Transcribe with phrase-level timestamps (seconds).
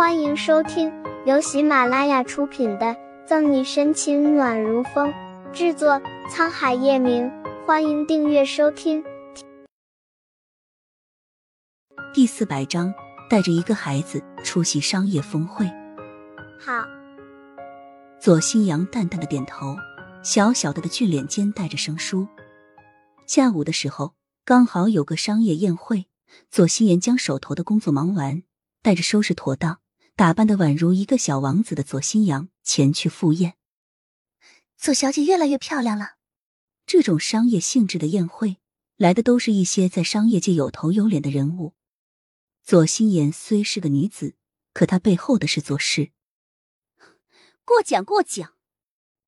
[0.00, 0.90] 欢迎收听
[1.26, 2.86] 由喜马拉雅出品的
[3.26, 5.12] 《赠你深情暖如风》，
[5.52, 7.30] 制作沧海夜明。
[7.66, 9.04] 欢迎订阅收听。
[12.14, 12.94] 第四百章，
[13.28, 15.66] 带着一个孩子出席商业峰会。
[16.58, 16.82] 好。
[18.18, 19.76] 左新阳淡淡的点头，
[20.22, 22.26] 小小的的俊脸间带着生疏。
[23.26, 24.14] 下午的时候，
[24.46, 26.06] 刚好有个商业宴会，
[26.50, 28.42] 左心言将手头的工作忙完。
[28.82, 29.79] 带着收拾妥当、
[30.20, 33.54] 打扮的宛如一个小王子的左新阳前去赴宴。
[34.76, 36.16] 左小姐越来越漂亮了。
[36.84, 38.58] 这种商业性质的宴会，
[38.98, 41.72] 来的都是一些在商业界有头有脸的人物。
[42.62, 44.34] 左心言虽是个女子，
[44.74, 46.10] 可她背后的是左氏。
[47.64, 48.52] 过奖过奖。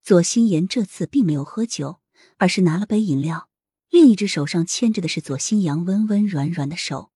[0.03, 2.03] 左心言这次并没有喝酒，
[2.37, 3.49] 而是拿了杯饮料，
[3.89, 7.13] 另一只手上牵着的是左新阳温温软软的手。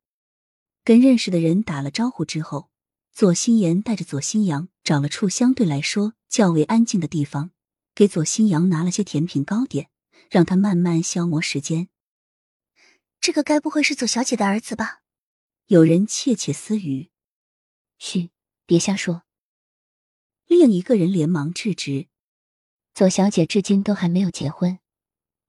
[0.82, 2.70] 跟认识的人打了招呼之后，
[3.16, 7.50] 左心言带着左心阳找了处相对来说较为安静的地方，
[7.94, 9.88] 给左心阳拿了些甜品糕点，
[10.28, 11.88] 让他慢慢消磨时间。
[13.18, 15.00] 这个该不会是左小姐的儿子吧？
[15.68, 17.08] 有人窃窃私语。
[17.96, 18.32] 嘘，
[18.66, 19.22] 别瞎说。
[20.44, 22.08] 另一个人连忙制止。
[22.92, 24.78] 左小姐至今都还没有结婚，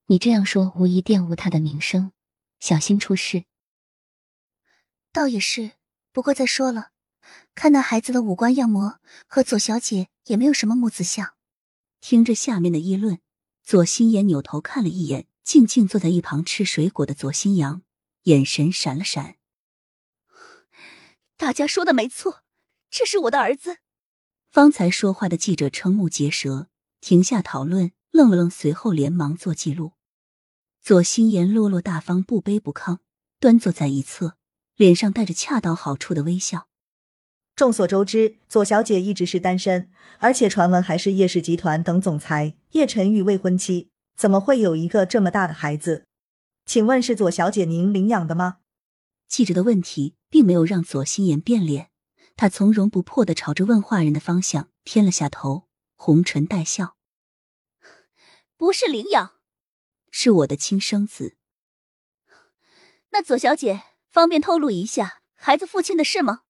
[0.05, 2.13] 你这样说无疑玷污她的名声，
[2.61, 3.43] 小心出事。
[5.11, 5.71] 倒也是，
[6.13, 6.91] 不过再说了，
[7.55, 11.33] 看那孩子的五官样模，和左小姐也没有什么母子相。
[11.99, 13.19] 听着下面的议论，
[13.63, 17.81] 左心言扭头看了一眼静静坐在一旁吃水果的左心阳，
[18.23, 19.37] 眼神闪了闪。
[21.35, 22.43] 大家说的没错，
[22.89, 23.77] 这是我的儿子。
[24.49, 26.67] 方才说话的记者瞠目结舌，
[27.01, 29.93] 停下讨论，愣了愣，随后连忙做记录。
[30.81, 32.99] 左心言落落大方，不卑不亢，
[33.39, 34.37] 端坐在一侧。
[34.75, 36.66] 脸上带着恰到好处的微笑。
[37.57, 46.05] 众所周知，左小姐一直是单身，而且传闻还是叶氏集团等总裁叶晨玉未婚妻，怎么会有一个这么大的孩子？
[46.67, 48.59] 请问是左小姐您领养的吗？
[49.27, 51.89] 记者的问题并没有让左心言变脸，
[52.35, 56.95] 他从容不迫的朝着问话人的方向偏了下头，红唇带笑
[58.55, 59.33] ：“不是领养，
[60.11, 61.37] 是我的亲生子。”
[63.09, 63.81] 那左小姐。
[64.09, 66.41] 方便透露一下孩子父亲的事吗？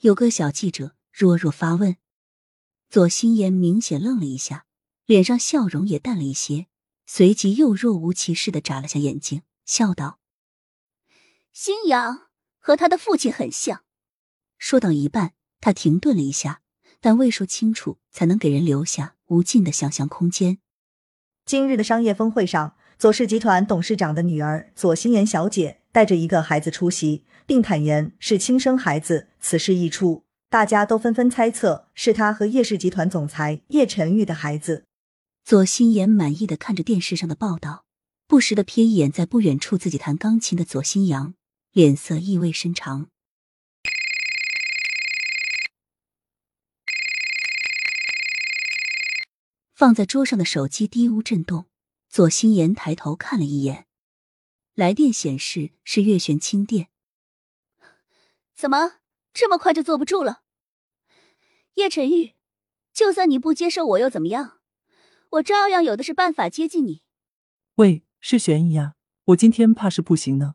[0.00, 1.96] 有个小记者弱弱发问。
[2.88, 4.64] 左心言明显愣了一下，
[5.04, 6.68] 脸上笑容也淡了一些，
[7.06, 10.18] 随即又若无其事的眨了下眼睛，笑道
[11.52, 12.28] ：“新阳
[12.58, 13.84] 和他的父亲很像。”
[14.56, 16.62] 说到一半，他停顿了一下，
[17.00, 20.58] 但未说清楚，才能给人留下无尽的想象空间。
[21.44, 25.79] 今日的商业峰会上，左氏集团董事长的女儿左心言小姐。
[25.92, 29.28] 带着一个孩子出席，并坦言是亲生孩子。
[29.40, 34.84] 此事一出，大家都纷纷猜测是他和叶氏集团总裁叶晨玉的孩子。
[35.44, 37.84] 左心言满意的看着电视上的报道，
[38.26, 41.34] 不时的瞥一眼在不远处自己弹钢琴的左新阳，
[41.72, 43.08] 脸色意味深长。
[49.74, 51.64] 放在桌上的手机低呜震动，
[52.10, 53.86] 左心言抬头看了一眼。
[54.80, 56.88] 来电显示是月璇亲电，
[58.54, 59.00] 怎么
[59.34, 60.40] 这么快就坐不住了？
[61.74, 62.32] 叶晨玉，
[62.90, 64.60] 就算你不接受我又怎么样？
[65.32, 67.02] 我照样有的是办法接近你。
[67.74, 68.94] 喂，是玄姨呀，
[69.26, 70.54] 我今天怕是不行呢。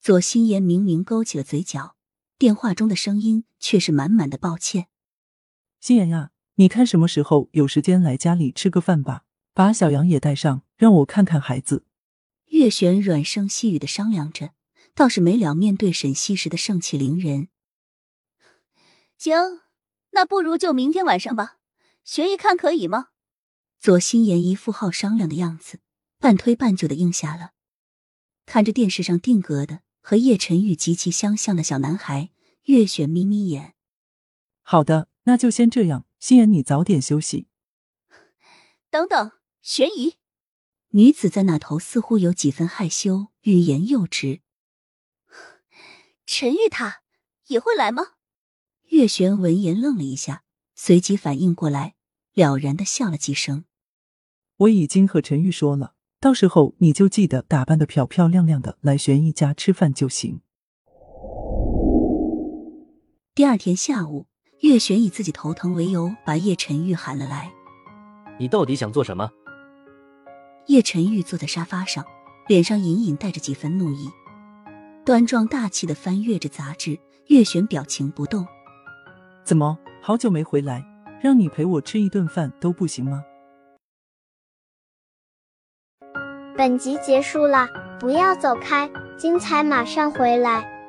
[0.00, 1.96] 左心言明明勾起了嘴角，
[2.38, 4.86] 电话中的声音却是满满的抱歉。
[5.78, 11.84] 心言呀，你看什么时候有时间来家里吃个饭吧，把小杨也带上，让我看看孩子。
[12.50, 14.52] 月璇软声细语的商量着，
[14.94, 17.48] 倒是没了面对沈西时的盛气凌人。
[19.16, 19.60] 行，
[20.10, 21.58] 那不如就明天晚上吧。
[22.04, 23.08] 玄一看可以吗？
[23.78, 25.80] 左心言一副好商量的样子，
[26.18, 27.52] 半推半就的应下了。
[28.46, 32.30] 看着电视上定格的和叶晨玉极其相像的小男孩，
[32.64, 33.74] 月璇眯眯眼。
[34.62, 36.04] 好的，那就先这样。
[36.18, 37.46] 心言，你早点休息。
[38.90, 39.32] 等等，
[39.62, 40.19] 悬疑。
[40.92, 44.40] 女子在那头似乎有几分害羞，欲言又止。
[46.26, 47.02] 陈玉他
[47.46, 48.02] 也会来吗？
[48.88, 50.42] 月璇闻言愣了一下，
[50.74, 51.94] 随即反应过来，
[52.34, 53.66] 了然的笑了几声。
[54.56, 60.40] 我已经和陈玉说了，到时候你就记得打扮的漂漂亮亮的来玄一家吃饭就行。
[63.32, 64.26] 第二天下午，
[64.62, 67.52] 月璇以自己头疼为由，把叶晨玉喊了来。
[68.40, 69.30] 你到底想做什么？
[70.70, 72.04] 叶晨玉坐在沙发上，
[72.46, 74.08] 脸上隐隐带着几分怒意，
[75.04, 76.96] 端庄大气的翻阅着杂志。
[77.26, 78.46] 月璇表情不动。
[79.44, 80.84] 怎么，好久没回来，
[81.20, 83.24] 让你陪我吃一顿饭都不行吗？
[86.56, 87.66] 本集结束了，
[87.98, 88.88] 不要走开，
[89.18, 90.79] 精彩马上回来。